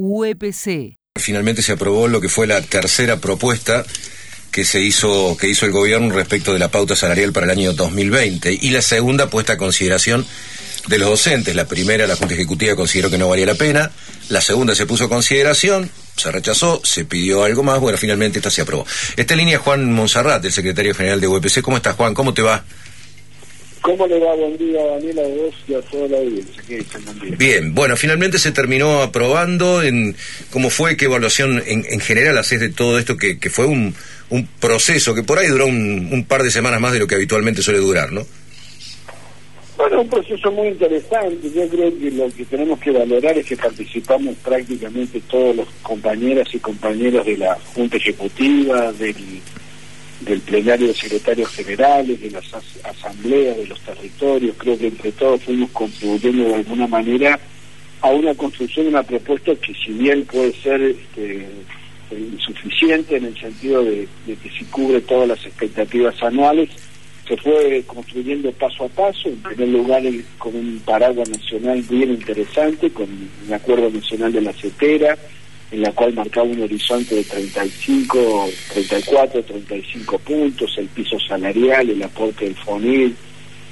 UEPC. 0.00 0.96
Finalmente 1.16 1.60
se 1.60 1.72
aprobó 1.72 2.08
lo 2.08 2.22
que 2.22 2.30
fue 2.30 2.46
la 2.46 2.62
tercera 2.62 3.18
propuesta 3.18 3.84
que 4.50 4.64
se 4.64 4.80
hizo 4.80 5.36
que 5.36 5.48
hizo 5.48 5.66
el 5.66 5.72
gobierno 5.72 6.14
respecto 6.14 6.52
de 6.52 6.58
la 6.58 6.70
pauta 6.70 6.96
salarial 6.96 7.32
para 7.32 7.44
el 7.44 7.52
año 7.52 7.72
2020 7.74 8.58
y 8.62 8.70
la 8.70 8.80
segunda 8.80 9.28
puesta 9.28 9.52
a 9.52 9.56
consideración 9.58 10.26
de 10.88 10.98
los 10.98 11.10
docentes. 11.10 11.54
La 11.54 11.66
primera, 11.66 12.06
la 12.06 12.16
Junta 12.16 12.34
Ejecutiva 12.34 12.74
consideró 12.74 13.10
que 13.10 13.18
no 13.18 13.28
valía 13.28 13.44
la 13.44 13.54
pena, 13.54 13.92
la 14.30 14.40
segunda 14.40 14.74
se 14.74 14.86
puso 14.86 15.04
a 15.04 15.08
consideración, 15.10 15.90
se 16.16 16.32
rechazó, 16.32 16.80
se 16.82 17.04
pidió 17.04 17.44
algo 17.44 17.62
más, 17.62 17.78
bueno, 17.78 17.98
finalmente 17.98 18.38
esta 18.38 18.50
se 18.50 18.62
aprobó. 18.62 18.86
Esta 19.16 19.36
línea 19.36 19.58
Juan 19.58 19.92
Monserrat, 19.92 20.42
el 20.44 20.52
secretario 20.52 20.94
general 20.94 21.20
de 21.20 21.28
UPC. 21.28 21.60
¿Cómo 21.60 21.76
estás, 21.76 21.94
Juan? 21.96 22.14
¿Cómo 22.14 22.32
te 22.32 22.40
va? 22.40 22.64
¿Cómo 23.80 24.06
le 24.06 24.18
va? 24.18 24.34
Buen 24.34 24.58
día, 24.58 24.84
Daniela, 24.84 25.22
a 25.22 25.28
vos 25.28 25.54
y 25.66 25.74
a 25.74 25.80
toda 25.80 26.08
la 26.08 26.18
audiencia. 26.18 26.62
Bien, 27.38 27.74
bueno, 27.74 27.96
finalmente 27.96 28.38
se 28.38 28.52
terminó 28.52 29.00
aprobando. 29.02 29.82
En, 29.82 30.14
¿Cómo 30.50 30.68
fue? 30.68 30.96
¿Qué 30.96 31.06
evaluación 31.06 31.62
en, 31.66 32.00
general 32.00 32.36
haces 32.36 32.60
de 32.60 32.68
todo 32.68 32.98
esto? 32.98 33.16
Que, 33.16 33.38
que 33.38 33.48
fue 33.48 33.66
un, 33.66 33.94
un, 34.28 34.46
proceso 34.60 35.14
que 35.14 35.22
por 35.22 35.38
ahí 35.38 35.48
duró 35.48 35.66
un, 35.66 36.10
un 36.12 36.24
par 36.24 36.42
de 36.42 36.50
semanas 36.50 36.80
más 36.80 36.92
de 36.92 36.98
lo 36.98 37.06
que 37.06 37.14
habitualmente 37.14 37.62
suele 37.62 37.80
durar, 37.80 38.12
¿no? 38.12 38.26
Bueno, 39.78 40.02
un 40.02 40.08
proceso 40.10 40.52
muy 40.52 40.68
interesante. 40.68 41.50
Yo 41.54 41.66
creo 41.68 41.98
que 41.98 42.10
lo 42.10 42.28
que 42.28 42.44
tenemos 42.44 42.78
que 42.80 42.90
valorar 42.90 43.38
es 43.38 43.46
que 43.46 43.56
participamos 43.56 44.36
prácticamente 44.44 45.22
todos 45.22 45.56
los 45.56 45.68
compañeras 45.82 46.54
y 46.54 46.58
compañeros 46.58 47.24
de 47.24 47.38
la 47.38 47.56
Junta 47.74 47.96
Ejecutiva, 47.96 48.92
del, 48.92 49.16
del 50.20 50.40
plenario 50.40 50.88
de 50.88 50.94
secretarios 50.94 51.48
generales, 51.50 52.20
de 52.20 52.30
las 52.30 52.44
asambleas, 52.84 53.56
de 53.56 53.66
los 53.66 53.80
territorios. 53.80 54.56
Creo 54.58 54.78
que 54.78 54.88
entre 54.88 55.12
todos 55.12 55.42
fuimos 55.42 55.70
contribuyendo 55.70 56.44
de 56.44 56.54
alguna 56.56 56.86
manera 56.86 57.38
a 58.02 58.08
una 58.08 58.34
construcción 58.34 58.86
de 58.86 58.90
una 58.90 59.02
propuesta 59.02 59.54
que 59.54 59.74
si 59.74 59.92
bien 59.92 60.24
puede 60.24 60.52
ser 60.54 60.80
este, 60.82 61.46
insuficiente 62.10 63.16
en 63.16 63.26
el 63.26 63.38
sentido 63.38 63.84
de, 63.84 64.08
que 64.26 64.50
si 64.50 64.64
cubre 64.66 65.00
todas 65.00 65.28
las 65.28 65.44
expectativas 65.44 66.22
anuales, 66.22 66.70
se 67.28 67.36
fue 67.36 67.84
construyendo 67.86 68.50
paso 68.52 68.84
a 68.84 68.88
paso, 68.88 69.28
en 69.28 69.36
primer 69.36 69.68
lugar 69.68 70.02
con 70.38 70.56
un 70.56 70.80
paraguas 70.84 71.28
nacional 71.28 71.80
bien 71.88 72.10
interesante, 72.10 72.90
con 72.90 73.06
un 73.46 73.52
acuerdo 73.52 73.90
nacional 73.90 74.32
de 74.32 74.40
la 74.40 74.52
CETERA, 74.52 75.16
en 75.70 75.82
la 75.82 75.92
cual 75.92 76.14
marcaba 76.14 76.46
un 76.46 76.62
horizonte 76.62 77.14
de 77.14 77.24
35, 77.24 78.50
34, 78.72 79.42
35 79.42 80.18
puntos, 80.18 80.78
el 80.78 80.86
piso 80.88 81.16
salarial, 81.20 81.90
el 81.90 82.02
aporte 82.02 82.46
del 82.46 82.56
FONIL, 82.56 83.14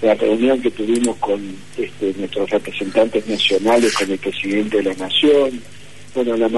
la 0.03 0.15
reunión 0.15 0.61
que 0.61 0.71
tuvimos 0.71 1.17
con 1.17 1.41
este, 1.77 2.15
nuestros 2.17 2.51
representantes 2.51 3.27
nacionales, 3.27 3.95
con 3.95 4.11
el 4.11 4.19
presidente 4.19 4.77
de 4.77 4.83
la 4.85 4.95
Nación, 4.95 5.61
bueno, 6.15 6.37
la, 6.37 6.49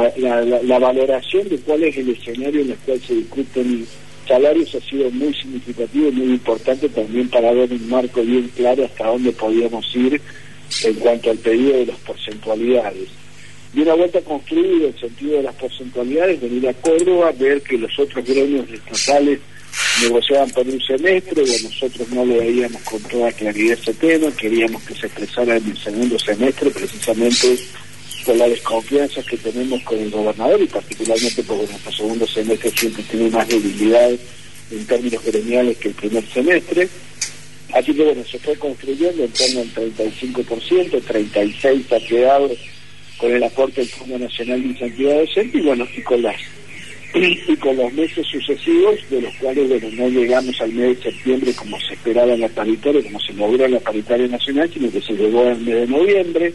la 0.62 0.78
valoración 0.78 1.48
de 1.48 1.58
cuál 1.58 1.84
es 1.84 1.96
el 1.96 2.10
escenario 2.10 2.60
en 2.60 2.70
el 2.70 2.76
cual 2.78 3.00
se 3.00 3.14
discuten 3.14 3.86
salarios 4.30 4.74
ha 4.76 4.80
sido 4.80 5.10
muy 5.10 5.34
significativo 5.34 6.08
y 6.08 6.12
muy 6.12 6.26
importante 6.34 6.88
también 6.88 7.28
para 7.28 7.52
ver 7.52 7.72
un 7.72 7.88
marco 7.88 8.22
bien 8.22 8.48
claro 8.54 8.84
hasta 8.84 9.08
dónde 9.08 9.32
podíamos 9.32 9.84
ir 9.96 10.20
en 10.84 10.94
cuanto 10.94 11.30
al 11.30 11.38
pedido 11.38 11.78
de 11.78 11.86
las 11.86 11.98
porcentualidades. 11.98 13.08
Y 13.72 13.80
una 13.80 13.94
vuelta 13.94 14.20
construida 14.22 14.88
el 14.88 14.98
sentido 14.98 15.36
de 15.36 15.42
las 15.44 15.54
porcentualidades, 15.54 16.40
venir 16.40 16.68
a 16.68 16.74
Córdoba, 16.74 17.32
ver 17.38 17.62
que 17.62 17.78
los 17.78 17.96
otros 17.98 18.24
gremios 18.24 18.68
estatales 18.68 19.38
negociaban 20.02 20.50
por 20.50 20.66
un 20.66 20.80
semestre, 20.80 21.42
o 21.42 21.62
nosotros 21.62 22.08
no 22.10 22.24
lo 22.24 22.38
veíamos 22.38 22.82
con 22.82 23.00
toda 23.02 23.30
claridad 23.32 23.78
ese 23.80 23.94
tema, 23.94 24.30
queríamos 24.32 24.82
que 24.82 24.94
se 24.94 25.06
expresara 25.06 25.56
en 25.56 25.70
el 25.70 25.76
segundo 25.76 26.18
semestre 26.18 26.70
precisamente 26.70 27.58
con 28.24 28.38
la 28.38 28.48
desconfianza 28.48 29.22
que 29.22 29.36
tenemos 29.36 29.82
con 29.82 29.98
el 29.98 30.10
gobernador 30.10 30.60
y 30.60 30.66
particularmente 30.66 31.42
porque 31.42 31.66
nuestro 31.66 31.92
segundo 31.92 32.26
semestre 32.26 32.70
siempre 32.70 33.02
tiene 33.04 33.30
más 33.30 33.48
debilidad 33.48 34.10
en 34.70 34.86
términos 34.86 35.24
gremiales 35.24 35.78
que 35.78 35.88
el 35.88 35.94
primer 35.94 36.26
semestre. 36.26 36.88
Así 37.72 37.94
que 37.94 38.04
bueno, 38.04 38.24
se 38.24 38.38
fue 38.40 38.56
construyendo 38.56 39.24
en 39.24 39.30
torno 39.30 39.60
al 39.60 39.72
35%, 39.74 41.02
36% 41.02 41.96
ha 41.96 42.06
quedado 42.06 42.50
con 43.20 43.30
el 43.32 43.42
aporte 43.42 43.82
del 43.82 43.90
Fondo 43.90 44.18
Nacional 44.18 44.62
de 44.62 44.68
Incentivo 44.68 45.12
Docente 45.12 45.58
y 45.58 45.60
bueno, 45.60 45.86
y 45.94 46.00
con 46.00 46.22
las 46.22 46.36
y 47.12 47.56
con 47.56 47.76
los 47.76 47.92
meses 47.92 48.24
sucesivos, 48.26 48.98
de 49.10 49.20
los 49.20 49.34
cuales 49.34 49.68
bueno, 49.68 49.88
no 49.92 50.08
llegamos 50.08 50.60
al 50.60 50.72
mes 50.72 50.96
de 50.96 51.10
septiembre 51.10 51.52
como 51.54 51.78
se 51.80 51.94
esperaba 51.94 52.32
en 52.32 52.40
la 52.40 52.48
paritaria, 52.48 53.02
como 53.02 53.20
se 53.20 53.32
logró 53.32 53.64
en 53.64 53.72
la 53.72 53.80
paritaria 53.80 54.28
nacional, 54.28 54.70
sino 54.72 54.90
que 54.90 55.00
se 55.00 55.14
llegó 55.14 55.42
al 55.42 55.60
mes 55.60 55.74
de 55.74 55.86
noviembre. 55.88 56.54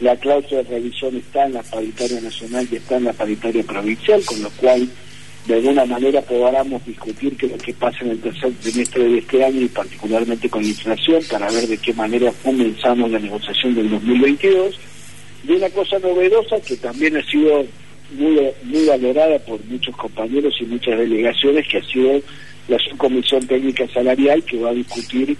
La 0.00 0.16
cláusula 0.16 0.62
de 0.62 0.70
revisión 0.70 1.16
está 1.16 1.44
en 1.44 1.52
la 1.52 1.62
paritaria 1.62 2.20
nacional 2.22 2.66
y 2.72 2.76
está 2.76 2.96
en 2.96 3.04
la 3.04 3.12
paritaria 3.12 3.62
provincial, 3.62 4.24
con 4.24 4.42
lo 4.42 4.50
cual 4.52 4.88
de 5.46 5.54
alguna 5.54 5.84
manera 5.84 6.22
podamos 6.22 6.84
discutir 6.86 7.36
qué 7.36 7.46
es 7.46 7.52
lo 7.52 7.58
que 7.58 7.74
pasa 7.74 7.98
en 8.00 8.12
el 8.12 8.20
tercer 8.20 8.52
trimestre 8.62 9.04
de 9.04 9.18
este 9.18 9.44
año 9.44 9.60
y 9.60 9.68
particularmente 9.68 10.48
con 10.48 10.62
la 10.62 10.68
inflación 10.68 11.22
para 11.30 11.50
ver 11.50 11.66
de 11.66 11.76
qué 11.76 11.92
manera 11.92 12.32
comenzamos 12.42 13.10
la 13.10 13.18
negociación 13.18 13.74
del 13.74 13.90
2022. 13.90 14.78
Y 15.46 15.52
una 15.52 15.70
cosa 15.70 15.98
novedosa 15.98 16.60
que 16.60 16.76
también 16.76 17.16
ha 17.16 17.22
sido 17.24 17.64
muy, 18.12 18.38
muy 18.64 18.86
valorada 18.86 19.38
por 19.40 19.64
muchos 19.66 19.96
compañeros 19.96 20.54
y 20.60 20.64
muchas 20.64 20.98
delegaciones, 20.98 21.66
que 21.68 21.78
ha 21.78 21.84
sido 21.84 22.20
la 22.68 22.78
subcomisión 22.78 23.46
técnica 23.46 23.86
salarial 23.88 24.42
que 24.44 24.58
va 24.58 24.70
a 24.70 24.74
discutir 24.74 25.36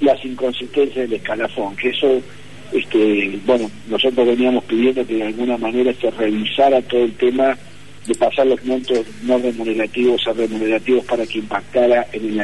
las 0.00 0.22
inconsistencias 0.24 1.08
del 1.08 1.14
escalafón, 1.14 1.76
que 1.76 1.88
eso 1.90 2.20
este, 2.72 3.38
bueno, 3.46 3.70
nosotros 3.88 4.26
veníamos 4.26 4.64
pidiendo 4.64 5.06
que 5.06 5.14
de 5.14 5.22
alguna 5.24 5.56
manera 5.56 5.92
se 5.94 6.10
revisara 6.10 6.82
todo 6.82 7.04
el 7.04 7.12
tema 7.14 7.56
de 8.06 8.14
pasar 8.16 8.46
los 8.46 8.62
montos 8.64 9.06
no 9.22 9.38
remunerativos 9.38 10.26
a 10.26 10.32
remunerativos 10.32 11.04
para 11.04 11.24
que 11.24 11.38
impactara 11.38 12.06
en, 12.12 12.36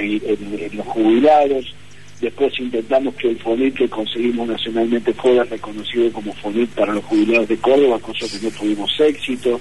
los 0.76 0.86
jubilados. 0.86 1.74
Después 2.20 2.52
intentamos 2.60 3.14
que 3.14 3.28
el 3.28 3.38
FONIT 3.38 3.76
que 3.76 3.88
conseguimos 3.88 4.46
nacionalmente 4.46 5.14
fuera 5.14 5.42
reconocido 5.44 6.12
como 6.12 6.34
FONIT 6.34 6.68
para 6.70 6.92
los 6.92 7.04
jubilados 7.04 7.48
de 7.48 7.56
Córdoba, 7.56 7.98
cosa 7.98 8.26
que 8.28 8.44
no 8.44 8.50
tuvimos 8.50 9.00
éxito. 9.00 9.58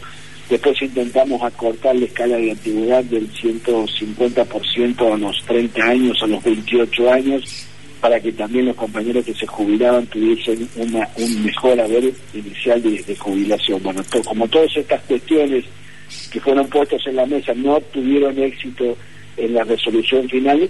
Después 0.49 0.81
intentamos 0.81 1.41
acortar 1.41 1.95
la 1.95 2.05
escala 2.05 2.35
de 2.35 2.51
antigüedad 2.51 3.03
del 3.05 3.31
150% 3.31 5.13
a 5.13 5.17
los 5.17 5.45
30 5.45 5.83
años, 5.83 6.17
a 6.21 6.27
los 6.27 6.43
28 6.43 7.11
años, 7.13 7.67
para 8.01 8.19
que 8.19 8.31
también 8.33 8.65
los 8.65 8.75
compañeros 8.75 9.23
que 9.23 9.33
se 9.33 9.47
jubilaban 9.47 10.05
tuviesen 10.07 10.67
una, 10.75 11.07
un 11.17 11.43
mejor 11.45 11.79
haber 11.79 12.11
inicial 12.33 12.81
de, 12.81 13.15
jubilación. 13.15 13.81
Bueno, 13.83 14.03
como 14.25 14.47
todas 14.49 14.75
estas 14.75 15.01
cuestiones 15.03 15.63
que 16.31 16.39
fueron 16.41 16.67
puestas 16.67 17.01
en 17.05 17.15
la 17.15 17.25
mesa 17.25 17.53
no 17.53 17.79
tuvieron 17.79 18.37
éxito 18.39 18.97
en 19.37 19.53
la 19.53 19.63
resolución 19.63 20.27
final, 20.27 20.69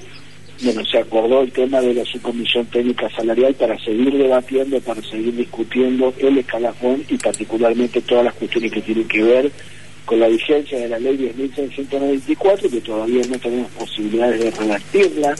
bueno, 0.61 0.83
se 0.85 0.97
acordó 0.97 1.41
el 1.41 1.51
tema 1.51 1.79
de 1.79 1.93
la 1.93 2.05
subcomisión 2.05 2.65
técnica 2.65 3.09
salarial 3.09 3.53
para 3.55 3.79
seguir 3.79 4.17
debatiendo, 4.17 4.79
para 4.81 5.01
seguir 5.01 5.35
discutiendo 5.35 6.13
el 6.17 6.37
escalafón 6.37 7.03
y 7.07 7.17
particularmente 7.17 8.01
todas 8.01 8.25
las 8.25 8.33
cuestiones 8.33 8.71
que 8.71 8.81
tienen 8.81 9.07
que 9.07 9.23
ver 9.23 9.51
con 10.05 10.19
la 10.19 10.27
vigencia 10.27 10.79
de 10.79 10.89
la 10.89 10.99
ley 10.99 11.17
10.694, 11.17 12.69
que 12.69 12.81
todavía 12.81 13.21
no 13.29 13.37
tenemos 13.37 13.71
posibilidades 13.71 14.39
de 14.39 14.51
redactirla, 14.51 15.35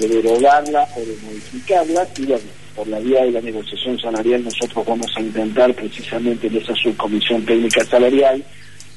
de 0.00 0.08
derogarla 0.08 0.86
o 0.96 1.00
de 1.00 1.16
modificarla. 1.22 2.08
Y 2.18 2.26
bueno, 2.26 2.44
por 2.74 2.88
la 2.88 2.98
vía 2.98 3.24
de 3.24 3.30
la 3.30 3.40
negociación 3.40 3.98
salarial 3.98 4.44
nosotros 4.44 4.84
vamos 4.84 5.06
a 5.16 5.20
intentar 5.20 5.72
precisamente 5.74 6.48
en 6.48 6.56
esa 6.56 6.74
subcomisión 6.74 7.44
técnica 7.44 7.84
salarial 7.84 8.44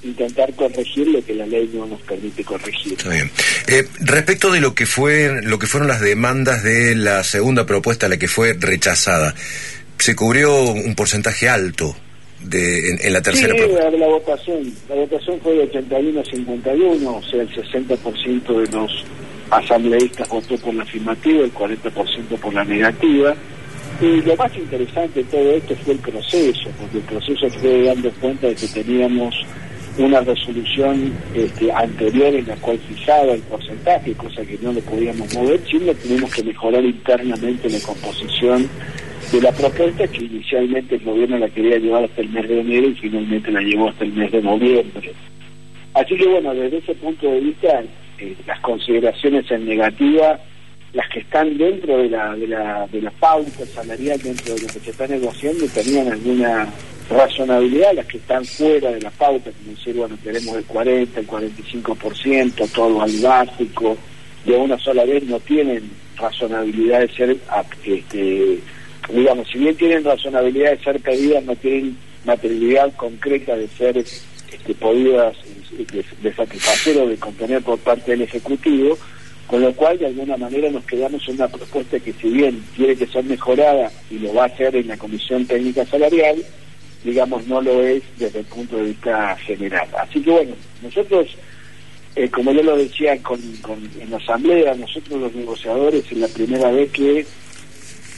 intentar 0.04 0.54
corregir 0.56 1.08
lo 1.08 1.24
que 1.24 1.34
la 1.34 1.46
ley 1.46 1.70
no 1.74 1.86
nos 1.86 2.02
permite 2.02 2.44
corregir. 2.44 2.94
Está 2.94 3.10
bien. 3.10 3.30
Eh, 3.68 3.88
respecto 4.00 4.52
de 4.52 4.62
lo 4.62 4.74
que 4.74 4.86
fue 4.86 5.42
lo 5.44 5.60
que 5.60 5.68
fueron 5.68 5.88
las 5.88 6.02
demandas 6.02 6.64
de 6.64 6.96
la 6.96 7.24
segunda 7.24 7.66
propuesta, 7.66 8.08
la 8.08 8.18
que 8.18 8.28
fue 8.28 8.54
rechazada, 8.60 9.36
se 9.98 10.16
cubrió 10.16 10.64
un 10.64 10.96
porcentaje 10.96 11.48
alto 11.50 11.96
de 12.44 12.90
en, 12.90 13.14
la 13.14 13.22
tercera 13.22 13.54
sí, 13.54 13.72
la, 13.72 13.92
la, 13.92 14.08
votación, 14.08 14.74
la 14.90 14.96
votación 14.96 15.40
fue 15.42 15.54
de 15.54 15.64
81 15.64 16.22
a 16.22 16.26
51, 16.26 17.16
o 17.16 17.24
sea, 17.24 17.42
el 17.42 17.50
60% 17.50 18.62
de 18.62 18.78
los 18.78 19.06
asambleístas 19.52 20.28
votó 20.30 20.58
por 20.58 20.74
la 20.74 20.84
afirmativa, 20.84 21.44
el 21.44 21.54
40% 21.54 22.40
por 22.42 22.54
la 22.54 22.64
negativa. 22.64 23.36
Y 24.02 24.22
lo 24.22 24.36
más 24.36 24.56
interesante 24.58 25.22
de 25.22 25.30
todo 25.30 25.52
esto 25.52 25.76
fue 25.84 25.94
el 25.94 26.00
proceso, 26.00 26.70
porque 26.80 26.98
el 26.98 27.04
proceso 27.04 27.50
fue 27.60 27.84
dando 27.84 28.10
cuenta 28.14 28.48
de 28.48 28.56
que 28.56 28.68
teníamos 28.68 29.36
una 29.98 30.22
resolución 30.22 31.14
este, 31.34 31.72
anterior 31.72 32.34
en 32.34 32.48
la 32.48 32.56
cual 32.56 32.80
fijaba 32.80 33.34
el 33.34 33.42
porcentaje, 33.42 34.14
cosa 34.14 34.46
que 34.46 34.58
no 34.62 34.74
lo 34.74 34.80
podíamos 34.82 35.34
mover, 35.34 35.60
sino 35.70 35.94
tenemos 35.94 36.34
que 36.34 36.44
mejorar 36.44 36.84
internamente 36.84 37.70
la 37.70 37.80
composición 37.80 38.70
de 39.32 39.42
la 39.42 39.52
propuesta 39.52 40.08
que 40.08 40.24
inicialmente 40.26 40.96
el 40.96 41.04
gobierno 41.04 41.38
la 41.38 41.50
quería 41.50 41.78
llevar 41.78 42.04
hasta 42.04 42.22
el 42.22 42.30
mes 42.30 42.48
de 42.48 42.60
enero 42.60 42.88
y 42.88 42.96
finalmente 42.96 43.52
la 43.52 43.62
llevó 43.62 43.90
hasta 43.90 44.04
el 44.04 44.14
mes 44.14 44.32
de 44.32 44.42
noviembre. 44.42 45.14
Así 45.94 46.16
que 46.16 46.28
bueno, 46.28 46.54
desde 46.54 46.78
ese 46.78 46.96
punto 46.96 47.30
de 47.30 47.40
vista 47.40 47.84
las 48.46 48.60
consideraciones 48.60 49.50
en 49.52 49.66
negativa, 49.66 50.40
las 50.94 51.08
que 51.10 51.20
están 51.20 51.58
dentro 51.58 51.98
de 51.98 52.10
la, 52.10 52.36
de 52.36 52.48
la, 52.48 52.88
de 52.88 53.02
la 53.02 53.12
pauta 53.12 53.66
salarial, 53.66 54.20
dentro 54.22 54.56
de 54.56 54.62
lo 54.62 54.68
que 54.68 54.80
se 54.80 54.92
está 54.92 55.08
negociando, 55.08 55.66
tenían 55.68 56.12
alguna 56.12 56.68
razonabilidad, 57.12 57.94
las 57.94 58.06
que 58.06 58.18
están 58.18 58.46
fuera 58.46 58.92
de 58.92 59.02
la 59.02 59.12
pauta, 59.12 59.52
como 59.52 59.76
decir, 59.76 59.96
bueno, 59.96 60.18
queremos 60.24 60.56
el 60.56 60.66
40, 60.66 61.20
el 61.20 61.28
45%, 61.28 62.72
todo 62.72 63.02
al 63.02 63.12
básico, 63.20 63.98
de 64.46 64.56
una 64.56 64.78
sola 64.80 65.06
vez 65.06 65.24
no 65.24 65.40
tienen 65.40 65.90
razonabilidad 66.16 67.02
de 67.02 67.10
ser, 67.10 67.38
este, 67.84 68.60
digamos, 69.14 69.48
si 69.50 69.60
bien 69.60 69.76
tienen 69.76 70.04
razonabilidad 70.04 70.72
de 70.72 70.84
ser 70.84 71.00
pedidas, 71.02 71.44
no 71.44 71.56
tienen 71.56 71.98
materialidad 72.26 72.94
concreta 72.96 73.56
de 73.56 73.68
ser 73.68 73.98
este, 73.98 74.74
podidas 74.76 75.36
de, 76.22 76.34
satisfacer 76.34 76.98
o 76.98 77.08
de 77.08 77.18
contener 77.18 77.62
por 77.62 77.80
parte 77.80 78.12
del 78.12 78.22
Ejecutivo, 78.24 78.98
con 79.48 79.62
lo 79.62 79.74
cual 79.74 79.98
de 79.98 80.08
alguna 80.08 80.38
manera 80.38 80.70
nos 80.70 80.86
quedamos 80.86 81.28
en 81.28 81.36
una 81.36 81.48
propuesta 81.48 82.00
que 82.00 82.14
si 82.14 82.30
bien 82.30 82.64
tiene 82.76 82.96
que 82.96 83.08
ser 83.08 83.24
mejorada 83.26 83.92
y 84.10 84.20
lo 84.20 84.34
va 84.34 84.44
a 84.44 84.48
hacer 84.48 84.76
en 84.76 84.88
la 84.88 84.98
Comisión 84.98 85.46
Técnica 85.46 85.86
Salarial, 85.86 86.38
digamos 87.04 87.48
no 87.48 87.62
lo 87.62 87.82
es 87.84 88.04
desde 88.18 88.40
el 88.40 88.46
punto 88.46 88.78
de 88.78 88.84
vista 88.84 89.36
general. 89.38 89.88
Así 89.98 90.22
que 90.22 90.32
bueno, 90.32 90.56
nosotros, 90.82 91.28
eh, 92.16 92.30
como 92.30 92.52
yo 92.52 92.64
lo 92.64 92.78
decía 92.78 93.22
con, 93.22 93.40
en 94.00 94.12
la 94.12 94.18
Asamblea, 94.18 94.76
nosotros 94.76 95.20
los 95.22 95.34
negociadores 95.34 96.04
es 96.12 96.18
la 96.18 96.28
primera 96.28 96.72
vez 96.72 96.92
que 96.92 97.26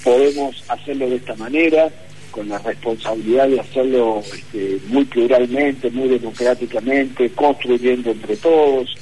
podemos 0.03 0.63
hacerlo 0.69 1.09
de 1.09 1.15
esta 1.15 1.35
manera, 1.35 1.89
con 2.31 2.49
la 2.49 2.57
responsabilidad 2.59 3.47
de 3.47 3.59
hacerlo 3.59 4.21
este, 4.21 4.79
muy 4.87 5.05
pluralmente, 5.05 5.89
muy 5.91 6.09
democráticamente, 6.09 7.29
construyendo 7.29 8.11
entre 8.11 8.35
todos. 8.37 8.95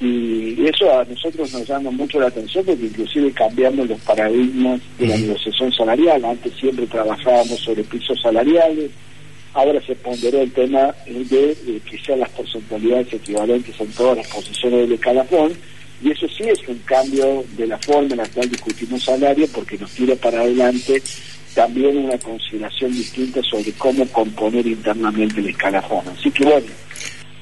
Y 0.00 0.66
eso 0.66 0.98
a 0.98 1.04
nosotros 1.04 1.52
nos 1.52 1.68
llama 1.68 1.90
mucho 1.92 2.18
la 2.18 2.26
atención 2.26 2.64
porque 2.64 2.86
inclusive 2.86 3.30
cambiamos 3.32 3.88
los 3.88 4.00
paradigmas 4.00 4.80
de 4.98 5.06
la 5.06 5.16
negociación 5.16 5.70
salarial. 5.72 6.24
Antes 6.24 6.52
siempre 6.54 6.86
trabajábamos 6.86 7.60
sobre 7.60 7.84
pisos 7.84 8.20
salariales, 8.20 8.90
ahora 9.54 9.80
se 9.82 9.94
ponderó 9.96 10.40
el 10.40 10.52
tema 10.52 10.94
de, 11.06 11.56
que 11.88 11.98
sean 11.98 12.20
las 12.20 12.30
porcentualidades 12.30 13.12
equivalentes 13.12 13.80
en 13.80 13.92
todas 13.92 14.18
las 14.18 14.28
posiciones 14.28 14.80
del 14.80 14.92
escalafón 14.92 15.52
y 16.02 16.10
eso 16.10 16.26
sí 16.28 16.44
es 16.44 16.66
un 16.68 16.78
cambio 16.78 17.44
de 17.56 17.66
la 17.66 17.78
forma 17.78 18.10
en 18.10 18.16
la 18.16 18.28
cual 18.28 18.48
discutimos 18.48 19.04
salario 19.04 19.46
porque 19.54 19.78
nos 19.78 19.90
tira 19.92 20.16
para 20.16 20.40
adelante 20.40 21.02
también 21.54 21.96
una 21.98 22.18
consideración 22.18 22.92
distinta 22.92 23.42
sobre 23.42 23.72
cómo 23.72 24.06
componer 24.08 24.66
internamente 24.66 25.40
el 25.40 25.48
escalafón. 25.48 26.08
Así 26.08 26.30
que 26.30 26.44
bueno, 26.44 26.66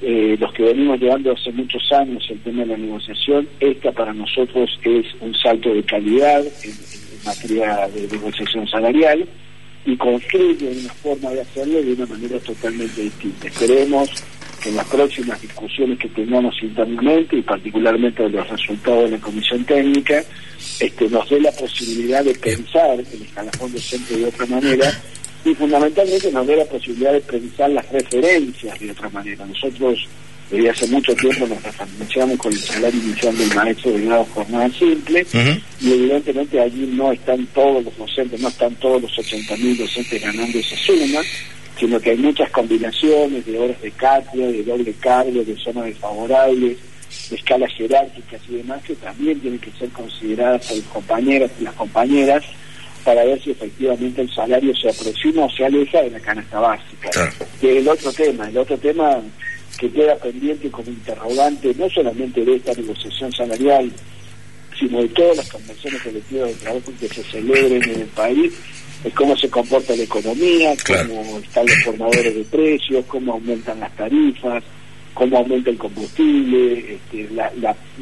eh, 0.02 0.36
los 0.38 0.52
que 0.52 0.64
venimos 0.64 0.98
llevando 0.98 1.32
hace 1.32 1.52
muchos 1.52 1.82
años 1.92 2.26
el 2.28 2.40
tema 2.40 2.62
de 2.62 2.68
la 2.68 2.76
negociación, 2.76 3.48
esta 3.60 3.92
para 3.92 4.12
nosotros 4.12 4.78
es 4.82 5.06
un 5.20 5.34
salto 5.34 5.72
de 5.72 5.82
calidad 5.82 6.42
en, 6.62 7.00
materia 7.24 7.86
de 7.94 8.08
negociación 8.08 8.66
salarial 8.66 9.28
y 9.84 9.96
construye 9.96 10.68
una 10.68 10.92
forma 10.94 11.30
de 11.30 11.40
hacerlo 11.40 11.82
de 11.82 11.92
una 11.92 12.06
manera 12.06 12.38
totalmente 12.40 13.02
distinta. 13.02 13.48
Esperemos 13.48 14.10
que 14.62 14.68
en 14.68 14.76
las 14.76 14.86
próximas 14.86 15.40
discusiones 15.40 15.98
que 15.98 16.08
tengamos 16.08 16.54
internamente 16.62 17.36
y 17.36 17.42
particularmente 17.42 18.22
de 18.24 18.30
los 18.30 18.48
resultados 18.48 19.04
de 19.04 19.16
la 19.16 19.22
comisión 19.22 19.64
técnica, 19.64 20.22
este, 20.78 21.08
nos 21.08 21.28
dé 21.30 21.40
la 21.40 21.52
posibilidad 21.52 22.22
de 22.22 22.34
pensar 22.34 23.00
el 23.00 23.22
escalafón 23.22 23.72
docente 23.72 24.16
de 24.18 24.26
otra 24.26 24.46
manera 24.46 25.02
y 25.44 25.54
fundamentalmente 25.54 26.30
nos 26.30 26.46
dé 26.46 26.56
la 26.56 26.66
posibilidad 26.66 27.12
de 27.12 27.20
pensar 27.20 27.70
las 27.70 27.90
referencias 27.90 28.78
de 28.78 28.90
otra 28.90 29.08
manera. 29.08 29.46
Nosotros 29.46 30.06
desde 30.50 30.70
hace 30.70 30.86
mucho 30.88 31.14
tiempo 31.14 31.46
nos 31.46 31.62
referenciamos 31.62 32.38
con 32.38 32.52
el 32.52 32.58
salario 32.58 33.00
inicial 33.00 33.36
del 33.38 33.54
maestro 33.54 33.92
de 33.92 34.04
grado 34.04 34.26
jornada 34.34 34.68
simple. 34.70 35.26
Y 35.80 35.92
evidentemente 35.92 36.60
allí 36.60 36.86
no 36.92 37.12
están 37.12 37.46
todos 37.54 37.84
los 37.84 37.96
docentes, 37.96 38.40
no 38.40 38.48
están 38.48 38.74
todos 38.76 39.00
los 39.02 39.12
80.000 39.16 39.76
docentes 39.76 40.20
ganando 40.20 40.58
esa 40.58 40.76
suma, 40.76 41.20
sino 41.78 42.00
que 42.00 42.10
hay 42.10 42.16
muchas 42.16 42.50
combinaciones 42.50 43.46
de 43.46 43.58
horas 43.58 43.80
de 43.80 43.90
cátedra, 43.92 44.46
de 44.48 44.64
doble 44.64 44.92
cargo, 44.94 45.44
de 45.44 45.56
zonas 45.56 45.84
desfavorables, 45.84 46.78
de 47.30 47.36
escalas 47.36 47.72
jerárquicas 47.72 48.40
y 48.48 48.56
demás 48.56 48.82
que 48.82 48.94
también 48.96 49.38
tienen 49.40 49.60
que 49.60 49.70
ser 49.72 49.88
consideradas 49.90 50.66
por 50.66 50.76
los 50.76 50.86
compañeros 50.86 51.50
y 51.60 51.64
las 51.64 51.74
compañeras 51.74 52.44
para 53.04 53.24
ver 53.24 53.40
si 53.42 53.52
efectivamente 53.52 54.20
el 54.20 54.34
salario 54.34 54.74
se 54.76 54.90
aproxima 54.90 55.44
o 55.44 55.50
se 55.50 55.64
aleja 55.64 56.02
de 56.02 56.10
la 56.10 56.20
canasta 56.20 56.60
básica. 56.60 57.10
Que 57.60 57.78
el 57.78 57.88
otro 57.88 58.12
tema, 58.12 58.48
el 58.48 58.58
otro 58.58 58.76
tema 58.76 59.22
que 59.80 59.90
queda 59.90 60.14
pendiente 60.16 60.70
como 60.70 60.90
interrogante 60.90 61.74
no 61.78 61.88
solamente 61.88 62.44
de 62.44 62.56
esta 62.56 62.74
negociación 62.74 63.32
salarial, 63.32 63.90
sino 64.78 65.00
de 65.00 65.08
todas 65.08 65.38
las 65.38 65.50
convenciones 65.50 66.02
colectivas 66.02 66.48
de 66.48 66.54
trabajo 66.54 66.92
que 67.00 67.08
se 67.08 67.22
celebren 67.22 67.82
en 67.82 68.00
el 68.02 68.08
país, 68.08 68.52
es 69.02 69.14
cómo 69.14 69.34
se 69.38 69.48
comporta 69.48 69.96
la 69.96 70.02
economía, 70.02 70.74
cómo 70.86 71.38
están 71.38 71.64
los 71.64 71.82
formadores 71.82 72.34
de 72.34 72.44
precios, 72.44 73.06
cómo 73.06 73.32
aumentan 73.32 73.80
las 73.80 73.96
tarifas, 73.96 74.62
cómo 75.14 75.38
aumenta 75.38 75.70
el 75.70 75.78
combustible, 75.78 76.96
este, 76.96 77.30
la, 77.32 77.50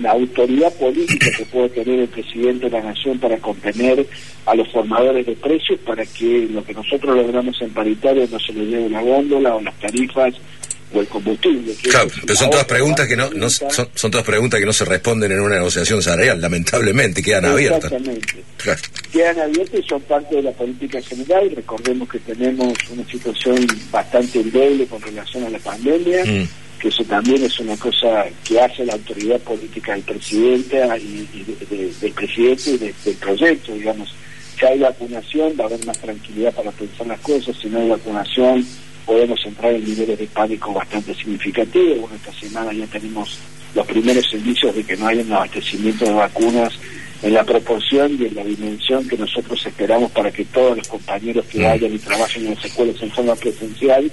la, 0.00 0.10
autoridad 0.10 0.72
política 0.74 1.30
que 1.36 1.44
puede 1.44 1.68
tener 1.68 2.00
el 2.00 2.08
presidente 2.08 2.68
de 2.68 2.70
la 2.70 2.82
nación 2.82 3.20
para 3.20 3.38
contener 3.38 4.04
a 4.46 4.54
los 4.56 4.68
formadores 4.72 5.24
de 5.24 5.36
precios 5.36 5.78
para 5.86 6.04
que 6.04 6.48
lo 6.50 6.64
que 6.64 6.74
nosotros 6.74 7.16
logramos 7.16 7.60
en 7.62 7.70
paritario 7.70 8.26
no 8.28 8.38
se 8.40 8.52
le 8.52 8.66
lleve 8.66 8.90
la 8.90 9.00
góndola 9.00 9.54
o 9.54 9.60
las 9.60 9.78
tarifas 9.78 10.34
o 10.92 11.00
el 11.00 11.06
combustible. 11.08 11.74
Claro, 11.74 12.10
pero 12.22 12.36
son 12.36 12.50
todas 12.50 12.64
preguntas 12.64 13.06
que 13.06 13.16
no, 13.16 13.30
no 13.30 13.50
son, 13.50 13.88
son, 13.94 14.10
todas 14.10 14.26
preguntas 14.26 14.58
que 14.58 14.66
no 14.66 14.72
se 14.72 14.84
responden 14.84 15.32
en 15.32 15.40
una 15.40 15.56
negociación 15.56 16.02
salarial, 16.02 16.40
lamentablemente 16.40 17.22
quedan 17.22 17.46
abiertas. 17.46 17.84
Exactamente. 17.92 18.44
Quedan 19.12 19.40
abiertas 19.40 19.80
y 19.80 19.88
son 19.88 20.00
parte 20.02 20.36
de 20.36 20.42
la 20.42 20.52
política 20.52 21.00
general. 21.02 21.50
Recordemos 21.54 22.08
que 22.08 22.18
tenemos 22.20 22.74
una 22.90 23.04
situación 23.04 23.66
bastante 23.90 24.40
endeble 24.40 24.86
con 24.86 25.00
relación 25.02 25.44
a 25.44 25.50
la 25.50 25.58
pandemia. 25.58 26.24
Mm. 26.24 26.48
que 26.78 26.88
eso 26.88 27.02
también 27.04 27.42
es 27.42 27.58
una 27.58 27.76
cosa 27.76 28.26
que 28.44 28.60
hace 28.60 28.84
la 28.86 28.92
autoridad 28.92 29.40
política 29.40 29.94
del 29.94 30.02
presidente 30.02 30.80
y, 31.00 31.44
del 32.00 32.12
presidente 32.12 32.70
y 32.70 32.78
del 32.78 33.16
proyecto, 33.16 33.74
digamos. 33.74 34.14
Si 34.58 34.66
hay 34.66 34.78
vacunación, 34.78 35.52
va 35.58 35.64
a 35.64 35.66
haber 35.68 35.84
más 35.86 35.98
tranquilidad 35.98 36.52
para 36.52 36.70
pensar 36.72 37.06
las 37.06 37.20
cosas. 37.20 37.56
Si 37.60 37.68
no 37.68 37.78
hay 37.78 37.88
vacunación, 37.88 38.66
podemos 39.08 39.40
entrar 39.46 39.72
en 39.72 39.82
niveles 39.82 40.18
de 40.18 40.26
pánico 40.26 40.74
bastante 40.74 41.14
significativos. 41.14 42.00
Bueno, 42.00 42.16
esta 42.16 42.32
semana 42.32 42.74
ya 42.74 42.86
tenemos 42.86 43.38
los 43.74 43.86
primeros 43.86 44.34
indicios 44.34 44.76
de 44.76 44.84
que 44.84 44.98
no 44.98 45.06
hay 45.06 45.20
un 45.20 45.32
abastecimiento 45.32 46.04
de 46.04 46.12
vacunas 46.12 46.74
en 47.22 47.32
la 47.32 47.42
proporción 47.42 48.18
y 48.20 48.26
en 48.26 48.34
la 48.34 48.44
dimensión 48.44 49.08
que 49.08 49.16
nosotros 49.16 49.64
esperamos 49.64 50.12
para 50.12 50.30
que 50.30 50.44
todos 50.44 50.76
los 50.76 50.86
compañeros 50.88 51.46
que 51.46 51.58
mm. 51.58 51.62
vayan 51.62 51.94
y 51.94 51.98
trabajen 51.98 52.46
en 52.48 52.54
las 52.54 52.64
escuelas 52.66 52.96
en 53.00 53.10
forma 53.10 53.34
presencial 53.34 54.12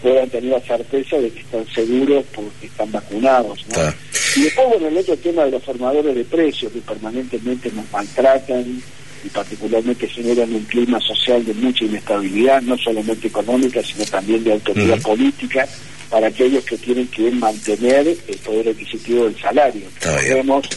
puedan 0.00 0.30
tener 0.30 0.50
la 0.52 0.60
certeza 0.60 1.16
de 1.16 1.30
que 1.30 1.40
están 1.40 1.66
seguros 1.66 2.24
porque 2.32 2.66
están 2.66 2.92
vacunados. 2.92 3.66
Y 4.36 4.42
después, 4.42 4.68
bueno, 4.68 4.86
el 4.86 4.98
otro 4.98 5.16
tema 5.16 5.44
de 5.44 5.50
los 5.50 5.64
formadores 5.64 6.14
de 6.14 6.24
precios 6.24 6.70
que 6.70 6.80
permanentemente 6.82 7.72
nos 7.72 7.90
maltratan, 7.90 8.80
y 9.26 9.28
particularmente 9.28 10.06
generan 10.06 10.54
un 10.54 10.62
clima 10.64 11.00
social 11.00 11.44
de 11.44 11.52
mucha 11.54 11.84
inestabilidad, 11.84 12.62
no 12.62 12.78
solamente 12.78 13.26
económica, 13.26 13.82
sino 13.82 14.04
también 14.04 14.44
de 14.44 14.52
autoridad 14.52 15.00
política 15.02 15.66
para 16.08 16.28
aquellos 16.28 16.64
que 16.64 16.76
tienen 16.76 17.08
que 17.08 17.30
mantener 17.32 18.06
el 18.06 18.38
poder 18.38 18.68
adquisitivo 18.68 19.24
del 19.24 19.36
salario. 19.40 19.82
Sabemos 19.98 20.68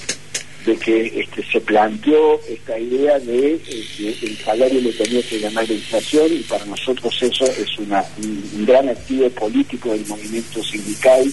de 0.66 0.76
que 0.78 1.22
este, 1.22 1.44
se 1.52 1.62
planteó 1.62 2.40
esta 2.50 2.78
idea 2.78 3.20
de 3.20 3.54
eh, 3.54 3.86
que 3.96 4.26
el 4.26 4.38
salario 4.38 4.82
le 4.82 4.92
tenía 4.94 5.22
que 5.22 5.40
ganar 5.40 5.68
la 5.68 5.74
inflación 5.74 6.28
y 6.34 6.40
para 6.40 6.66
nosotros 6.66 7.16
eso 7.22 7.46
es 7.46 7.78
una, 7.78 8.04
un 8.22 8.66
gran 8.66 8.90
activo 8.90 9.30
político 9.30 9.92
del 9.92 10.06
movimiento 10.08 10.62
sindical 10.64 11.32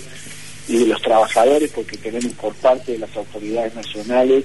y 0.69 0.77
de 0.79 0.87
los 0.87 1.03
trabajadores 1.03 1.71
porque 1.73 1.97
tenemos 1.97 2.33
por 2.35 2.55
parte 2.57 2.93
de 2.93 2.99
las 2.99 3.17
autoridades 3.17 3.75
nacionales 3.75 4.45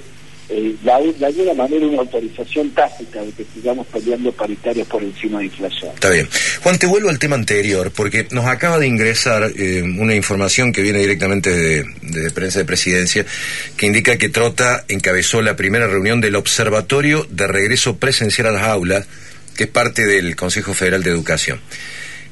eh, 0.50 0.76
de 0.84 1.26
alguna 1.26 1.54
manera 1.54 1.86
una 1.86 2.00
autorización 2.00 2.72
tácita 2.72 3.22
de 3.24 3.32
que 3.32 3.46
sigamos 3.54 3.88
peleando 3.88 4.32
paritarios 4.34 4.88
por 4.88 5.02
encima 5.02 5.40
de 5.40 5.46
inflación. 5.46 5.92
Está 5.94 6.10
bien. 6.10 6.28
Juan, 6.62 6.78
te 6.78 6.88
vuelvo 6.88 7.10
al 7.10 7.20
tema 7.20 7.36
anterior, 7.36 7.92
porque 7.96 8.28
nos 8.32 8.46
acaba 8.46 8.78
de 8.78 8.88
ingresar 8.88 9.52
eh, 9.56 9.82
una 9.82 10.14
información 10.14 10.74
que 10.74 10.82
viene 10.82 11.00
directamente 11.00 11.50
de, 11.52 11.86
de, 12.02 12.32
prensa 12.32 12.60
de 12.60 12.66
presidencia, 12.66 13.26
que 13.78 13.86
indica 13.86 14.18
que 14.18 14.30
Trota 14.30 14.84
encabezó 14.90 15.42
la 15.42 15.56
primera 15.56 15.88
reunión 15.88 16.20
del 16.20 16.36
Observatorio 16.36 17.26
de 17.30 17.48
Regreso 17.48 17.98
Presencial 17.98 18.48
a 18.48 18.52
las 18.52 18.64
Aulas, 18.64 19.08
que 19.56 19.66
es 19.66 19.70
parte 19.70 20.06
del 20.06 20.36
Consejo 20.36 20.74
Federal 20.74 21.04
de 21.04 21.12
Educación. 21.12 21.62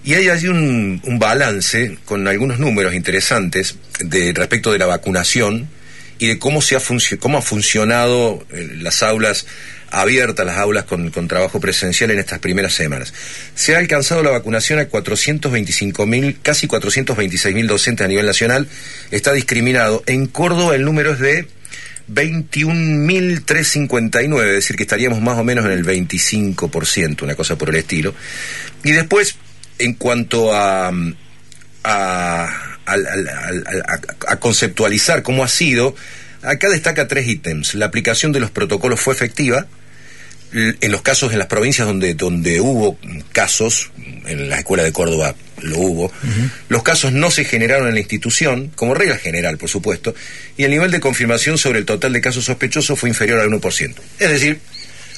Y 0.03 0.13
hay 0.15 0.29
allí 0.29 0.47
un, 0.47 1.01
un 1.05 1.19
balance 1.19 1.97
con 2.05 2.27
algunos 2.27 2.59
números 2.59 2.93
interesantes 2.93 3.75
de 3.99 4.33
respecto 4.33 4.71
de 4.71 4.79
la 4.79 4.85
vacunación 4.85 5.69
y 6.19 6.27
de 6.27 6.37
cómo, 6.37 6.61
se 6.61 6.75
ha, 6.75 6.81
cómo 7.19 7.39
ha 7.39 7.41
funcionado 7.41 8.45
eh, 8.51 8.69
las 8.75 9.01
aulas 9.01 9.47
abiertas, 9.89 10.45
las 10.45 10.57
aulas 10.57 10.83
con, 10.83 11.11
trabajo 11.27 11.59
presencial 11.59 12.11
en 12.11 12.19
estas 12.19 12.37
primeras 12.39 12.73
semanas. 12.73 13.13
Se 13.55 13.75
ha 13.75 13.79
alcanzado 13.79 14.21
la 14.21 14.29
vacunación 14.29 14.77
a 14.79 14.85
425 14.85 16.05
mil, 16.05 16.37
casi 16.41 16.67
426 16.67 17.55
mil 17.55 17.67
docentes 17.67 18.05
a 18.05 18.07
nivel 18.07 18.25
nacional. 18.25 18.67
Está 19.11 19.33
discriminado. 19.33 20.03
En 20.05 20.27
Córdoba 20.27 20.75
el 20.75 20.85
número 20.85 21.13
es 21.13 21.19
de 21.19 21.47
21.359, 22.11 24.45
es 24.45 24.53
decir, 24.53 24.75
que 24.75 24.83
estaríamos 24.83 25.21
más 25.21 25.37
o 25.37 25.43
menos 25.43 25.65
en 25.65 25.71
el 25.71 25.85
25%, 25.85 27.23
una 27.23 27.35
cosa 27.35 27.57
por 27.57 27.69
el 27.69 27.75
estilo. 27.75 28.13
Y 28.83 28.91
después 28.91 29.35
en 29.79 29.93
cuanto 29.93 30.53
a, 30.53 30.91
a, 31.83 32.68
a, 32.93 34.35
conceptualizar 34.37 35.23
cómo 35.23 35.43
ha 35.43 35.47
sido, 35.47 35.95
acá 36.41 36.69
destaca 36.69 37.07
tres 37.07 37.27
ítems. 37.27 37.75
La 37.75 37.85
aplicación 37.85 38.31
de 38.31 38.39
los 38.39 38.51
protocolos 38.51 38.99
fue 38.99 39.13
efectiva. 39.13 39.67
En 40.51 40.91
los 40.91 41.03
casos 41.03 41.31
en 41.31 41.37
las 41.37 41.47
provincias 41.47 41.87
donde, 41.87 42.15
donde 42.15 42.59
hubo 42.59 42.97
casos, 43.31 43.91
en 44.25 44.49
la 44.49 44.57
escuela 44.57 44.81
de 44.81 44.91
Córdoba 44.91 45.35
lo 45.61 45.77
hubo, 45.77 46.11
los 46.69 46.81
casos 46.81 47.11
no 47.11 47.29
se 47.29 47.45
generaron 47.45 47.87
en 47.87 47.93
la 47.93 47.99
institución, 47.99 48.71
como 48.73 48.95
regla 48.95 49.17
general, 49.17 49.59
por 49.59 49.69
supuesto, 49.69 50.15
y 50.57 50.63
el 50.63 50.71
nivel 50.71 50.89
de 50.89 50.99
confirmación 50.99 51.59
sobre 51.59 51.77
el 51.77 51.85
total 51.85 52.13
de 52.13 52.21
casos 52.21 52.45
sospechosos 52.45 52.97
fue 52.97 53.09
inferior 53.09 53.39
al 53.39 53.49
1%. 53.49 53.95
Es 54.17 54.29
decir, 54.29 54.59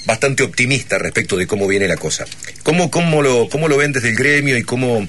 bastante 0.06 0.44
optimista 0.44 0.98
respecto 0.98 1.38
de 1.38 1.48
cómo 1.48 1.68
viene 1.68 1.88
la 1.88 1.98
cosa. 1.98 2.26
¿Cómo, 2.64 2.92
cómo, 2.92 3.22
lo, 3.22 3.48
cómo 3.50 3.68
lo 3.68 3.78
ven 3.78 3.92
desde 3.92 4.10
el 4.10 4.16
gremio 4.16 4.58
y 4.58 4.64
cómo, 4.64 5.08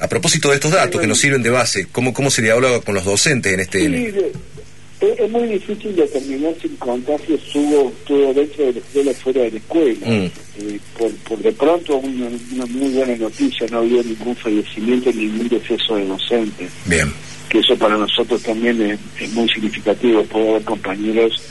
a 0.00 0.08
propósito 0.08 0.48
de 0.48 0.56
estos 0.56 0.72
datos 0.72 1.00
que 1.00 1.06
nos 1.06 1.18
sirven 1.18 1.42
de 1.42 1.50
base, 1.50 1.86
cómo, 1.92 2.12
cómo 2.12 2.30
se 2.30 2.42
dialoga 2.42 2.80
con 2.80 2.94
los 2.94 3.04
docentes 3.04 3.52
en 3.52 3.60
este... 3.60 3.80
Sí, 3.80 5.06
es 5.18 5.30
muy 5.30 5.48
difícil 5.48 5.96
determinar 5.96 6.54
si 6.60 6.66
el 6.66 6.76
contagio 6.76 7.34
estuvo, 7.34 7.90
dentro 8.34 8.66
de 8.66 8.72
la 8.74 8.80
escuela 8.80 9.10
o 9.10 9.14
fuera 9.14 9.42
de 9.42 9.50
la 9.50 9.56
escuela. 9.56 10.06
Mm. 10.06 10.30
Eh, 10.58 10.80
por, 10.98 11.38
de 11.38 11.52
pronto, 11.52 11.96
una, 11.96 12.28
muy 12.66 12.90
buena 12.90 13.16
noticia, 13.16 13.66
no 13.70 13.78
había 13.78 14.02
ningún 14.02 14.36
fallecimiento 14.36 15.10
ni 15.12 15.24
ningún 15.24 15.48
deceso 15.48 15.96
de 15.96 16.04
docentes. 16.04 16.70
Bien. 16.84 17.10
Que 17.48 17.60
eso 17.60 17.76
para 17.76 17.96
nosotros 17.96 18.42
también 18.42 18.80
es, 18.82 19.00
es 19.18 19.32
muy 19.32 19.48
significativo, 19.48 20.22
puede 20.24 20.50
haber 20.50 20.64
compañeros 20.64 21.42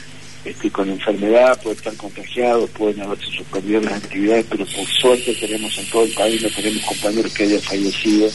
este, 0.46 0.69
con 0.72 0.89
enfermedad, 0.89 1.60
pueden 1.62 1.77
estar 1.77 1.96
contagiados, 1.96 2.69
pueden 2.72 3.01
haberse 3.01 3.25
suspendido 3.31 3.81
las 3.81 4.03
actividades, 4.03 4.46
pero 4.50 4.65
por 4.65 4.86
suerte 4.86 5.36
tenemos 5.36 5.77
en 5.77 5.89
todo 5.89 6.03
el 6.03 6.13
país, 6.13 6.41
no 6.41 6.50
tenemos 6.50 6.84
compañeros 6.86 7.34
que 7.34 7.43
hayan 7.43 7.62
fallecido, 7.62 8.29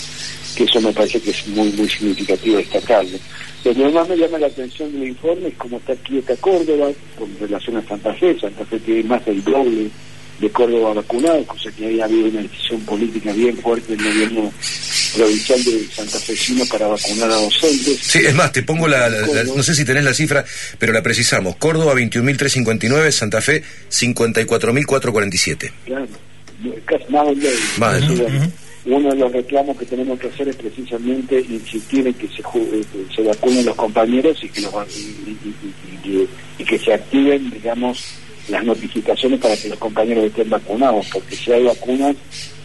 que 0.57 0.65
eso 0.65 0.81
me 0.81 0.93
parece 0.93 1.21
que 1.21 1.31
es 1.31 1.47
muy, 1.49 1.71
muy 1.73 1.89
significativo 1.89 2.57
destacarlo. 2.59 3.19
Lo 3.65 3.75
que 3.75 3.89
más 3.89 4.09
me 4.09 4.17
llama 4.17 4.39
la 4.39 4.47
atención 4.49 4.93
del 4.93 5.09
informe 5.09 5.49
es 5.49 5.55
cómo 5.55 5.79
está 5.79 5.95
quieta 5.97 6.37
Córdoba 6.37 6.91
con 7.19 7.35
relación 7.41 7.79
a 7.79 7.89
Santa 7.89 8.13
Fe. 8.13 8.39
Santa 8.39 8.65
Fe 8.67 8.79
tiene 8.79 9.05
más 9.05 9.25
del 9.25 9.43
doble 9.43 9.89
de 10.39 10.51
Córdoba 10.51 10.95
vacunado, 10.95 11.45
cosa 11.47 11.71
que 11.73 11.87
había 11.87 12.05
habido 12.05 12.29
una 12.29 12.43
decisión 12.43 12.81
política 12.81 13.33
bien 13.33 13.57
fuerte 13.57 13.97
del 13.97 14.05
gobierno 14.05 14.53
provincial 15.17 15.65
de 15.65 15.87
Santa 15.93 16.19
Fecino 16.19 16.65
para 16.67 16.89
vacunar 16.89 17.31
a 17.31 17.37
docentes. 17.37 17.99
Sí, 18.01 18.19
es 18.19 18.35
más, 18.35 18.51
te 18.53 18.63
pongo 18.63 18.89
la, 18.89 19.09
no 19.09 19.63
sé 19.63 19.75
si 19.75 19.85
tenés 19.85 20.05
la 20.05 20.13
cifra, 20.13 20.45
pero 20.79 20.93
la 20.93 21.03
precisamos. 21.03 21.57
Córdoba 21.57 21.95
21.359, 21.95 23.11
Santa 23.13 23.41
Fe 23.41 23.63
54.447. 23.91 25.73
Claro, 25.85 26.09
casi 26.85 27.13
más 27.13 27.27
del 27.29 27.55
Más 27.79 28.03
Uno 28.87 29.11
de 29.11 29.17
los 29.17 29.33
reclamos 29.33 29.79
que 29.79 29.87
tenemos 29.87 30.19
que 30.19 30.29
hacer 30.29 30.49
es 30.49 30.57
precisamente 30.57 31.41
insistir 31.41 32.07
en 32.07 32.15
que 32.15 32.27
se, 32.29 32.43
eh, 32.43 32.85
se 33.15 33.23
vacunen 33.23 33.67
los 33.67 33.77
compañeros 33.77 34.43
y 34.43 34.49
que, 34.49 34.63
los, 34.63 34.75
y 36.59 36.65
que 36.65 36.79
se 36.79 36.93
activen, 36.93 37.51
digamos, 37.51 38.24
las 38.49 38.65
notificaciones 38.65 39.41
para 39.41 39.57
que 39.57 39.69
los 39.69 39.79
compañeros 39.79 40.25
estén 40.25 40.51
vacunados, 40.51 41.07
porque 41.13 41.37
si 41.37 41.53
hay 41.53 41.65
vacunas, 41.65 42.17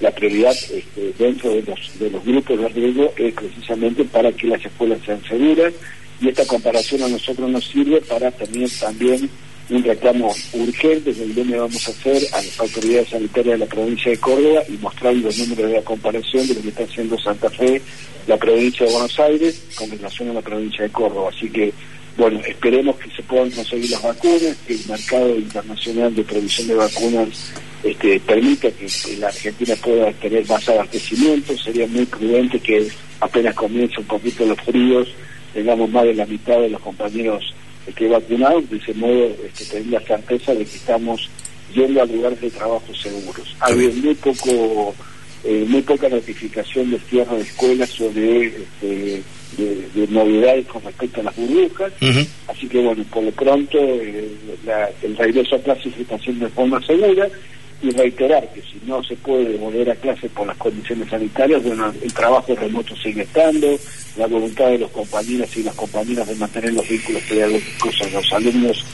la 0.01 0.11
prioridad 0.11 0.51
este, 0.51 1.13
dentro 1.17 1.51
de 1.51 1.63
los, 1.63 1.99
de 1.99 2.09
los 2.09 2.23
grupos 2.23 2.59
de 2.59 2.69
riesgo 2.69 3.13
es 3.17 3.33
precisamente 3.33 4.03
para 4.05 4.31
que 4.31 4.47
las 4.47 4.65
escuelas 4.65 4.99
sean 5.05 5.21
seguras 5.23 5.73
y 6.21 6.27
esta 6.29 6.45
comparación 6.45 7.03
a 7.03 7.07
nosotros 7.07 7.49
nos 7.49 7.65
sirve 7.65 8.01
para 8.01 8.31
tener 8.31 8.69
también 8.79 9.29
un 9.69 9.83
reclamo 9.83 10.33
urgente 10.53 11.13
que 11.13 11.23
el 11.23 11.51
vamos 11.51 11.87
a 11.87 11.91
hacer 11.91 12.23
a 12.33 12.37
las 12.37 12.59
autoridades 12.59 13.09
sanitarias 13.09 13.59
de 13.59 13.65
la 13.65 13.71
provincia 13.71 14.11
de 14.11 14.17
Córdoba 14.17 14.63
y 14.67 14.71
mostrar 14.77 15.15
los 15.15 15.37
números 15.37 15.69
de 15.69 15.77
la 15.77 15.83
comparación 15.83 16.47
de 16.47 16.55
lo 16.55 16.61
que 16.61 16.69
está 16.69 16.83
haciendo 16.83 17.19
Santa 17.19 17.49
Fe, 17.51 17.81
la 18.27 18.37
provincia 18.37 18.85
de 18.85 18.91
Buenos 18.91 19.19
Aires, 19.19 19.63
con 19.75 19.91
relación 19.91 20.29
a 20.29 20.33
la 20.33 20.41
provincia 20.41 20.83
de 20.83 20.89
Córdoba. 20.89 21.29
Así 21.35 21.49
que 21.49 21.71
bueno, 22.17 22.39
esperemos 22.45 22.97
que 22.97 23.09
se 23.11 23.23
puedan 23.23 23.49
conseguir 23.51 23.91
las 23.91 24.01
vacunas, 24.01 24.57
que 24.67 24.73
el 24.73 24.85
mercado 24.87 25.35
internacional 25.35 26.15
de 26.15 26.23
producción 26.23 26.67
de 26.67 26.75
vacunas 26.75 27.53
este, 27.83 28.19
permita 28.19 28.69
que, 28.71 28.87
la 29.17 29.27
Argentina 29.27 29.75
pueda 29.81 30.11
tener 30.13 30.47
más 30.47 30.67
abastecimiento. 30.67 31.57
Sería 31.57 31.87
muy 31.87 32.05
prudente 32.05 32.59
que 32.59 32.87
apenas 33.21 33.55
comience 33.55 33.99
un 33.99 34.05
poquito 34.05 34.45
los 34.45 34.59
fríos, 34.61 35.07
tengamos 35.53 35.89
más 35.89 36.03
de 36.03 36.13
la 36.13 36.25
mitad 36.25 36.59
de 36.59 36.69
los 36.69 36.81
compañeros 36.81 37.53
que 37.95 38.07
vacunados, 38.07 38.69
de 38.69 38.77
ese 38.77 38.93
modo 38.93 39.35
este, 39.45 39.65
tener 39.65 39.87
la 39.87 39.99
certeza 40.01 40.53
de 40.53 40.65
que 40.65 40.75
estamos 40.75 41.29
yendo 41.73 42.01
a 42.01 42.05
lugares 42.05 42.39
de 42.41 42.51
trabajo 42.51 42.93
seguros. 42.93 43.55
Ha 43.59 43.67
habido 43.67 43.91
muy 43.93 44.15
poco, 44.15 44.93
eh, 45.43 45.65
muy 45.67 45.81
poca 45.81 46.09
notificación 46.09 46.91
de 46.91 46.99
cierre 46.99 47.37
de 47.37 47.43
escuelas 47.43 47.99
o 48.01 48.09
de 48.09 48.47
este, 48.47 49.23
de, 49.57 50.07
novedades 50.09 50.65
con 50.67 50.83
respecto 50.83 51.21
a 51.21 51.25
las 51.25 51.35
burbujas. 51.35 51.91
Así 52.47 52.67
que, 52.67 52.79
bueno, 52.79 53.03
por 53.11 53.23
lo 53.23 53.31
pronto 53.31 53.77
eh, 53.77 54.29
el 55.03 55.17
regreso 55.17 55.55
a 55.55 55.59
clases 55.59 55.93
se 55.93 56.01
está 56.01 56.15
haciendo 56.15 56.45
de 56.45 56.51
forma 56.51 56.81
segura 56.85 57.27
y 57.81 57.91
reiterar 57.91 58.51
que 58.53 58.61
si 58.61 58.79
no 58.85 59.01
se 59.03 59.15
puede 59.15 59.55
volver 59.57 59.89
a 59.89 59.95
clase 59.95 60.27
por 60.29 60.45
las 60.45 60.57
condiciones 60.57 61.09
sanitarias, 61.09 61.63
bueno, 61.63 61.93
el 62.01 62.13
trabajo 62.13 62.53
remoto 62.55 62.95
sigue 62.97 63.21
estando, 63.21 63.79
la 64.17 64.27
voluntad 64.27 64.67
de 64.67 64.79
los 64.79 64.91
compañeros 64.91 65.55
y 65.55 65.63
las 65.63 65.75
compañeras 65.75 66.27
de 66.27 66.35
mantener 66.35 66.73
los 66.73 66.87
vínculos 66.87 67.21
pedagógicos 67.23 67.97
con 67.97 68.11
los 68.11 68.33
alumnos 68.33 68.85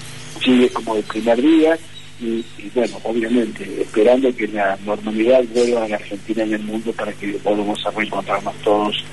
sigue 0.43 0.69
como 0.69 0.95
el 0.95 1.03
primer 1.03 1.41
día. 1.41 1.77
Y, 2.21 2.45
bueno, 2.73 2.97
obviamente, 3.03 3.81
esperando 3.81 4.33
que 4.33 4.47
la 4.47 4.77
normalidad 4.85 5.43
vuelva 5.53 5.83
a 5.83 5.89
la 5.89 5.95
Argentina 5.97 6.45
y 6.45 6.53
el 6.53 6.63
mundo 6.63 6.93
para 6.93 7.11
que 7.11 7.37
volvamos 7.43 7.85
a 7.85 7.91
reencontrarnos 7.91 8.55
todos 8.63 9.03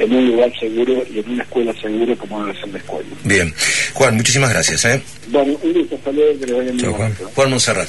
en 0.00 0.14
un 0.14 0.26
lugar 0.26 0.50
seguro 0.58 1.04
y 1.12 1.18
en 1.18 1.30
una 1.30 1.42
escuela 1.42 1.72
segura 1.80 2.16
como 2.16 2.44
debe 2.44 2.58
ser 2.60 2.68
la 2.70 2.78
escuela. 2.78 3.08
Bien. 3.24 3.54
Juan, 3.94 4.16
muchísimas 4.16 4.50
gracias. 4.50 4.84
¿eh? 4.86 5.02
Bueno, 5.28 5.58
un 5.62 5.72
gusto, 5.72 5.94
hasta 5.94 6.12
luego, 6.12 6.40
que 6.40 6.46
le 6.46 6.52
vayan 6.54 6.92
Juan. 6.92 7.16
Juan 7.34 7.50
Monserrat. 7.50 7.88